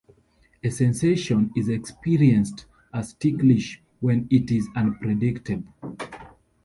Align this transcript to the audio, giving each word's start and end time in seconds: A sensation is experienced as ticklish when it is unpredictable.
A 0.63 0.71
sensation 0.71 1.51
is 1.55 1.69
experienced 1.69 2.65
as 2.91 3.13
ticklish 3.13 3.83
when 3.99 4.27
it 4.31 4.49
is 4.49 4.67
unpredictable. 4.75 5.71